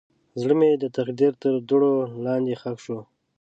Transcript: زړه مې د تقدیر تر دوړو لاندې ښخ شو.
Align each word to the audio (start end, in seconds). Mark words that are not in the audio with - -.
زړه 0.41 0.53
مې 0.59 0.69
د 0.83 0.85
تقدیر 0.97 1.33
تر 1.41 1.53
دوړو 1.67 1.93
لاندې 2.25 2.53
ښخ 2.61 2.77
شو. 2.85 2.99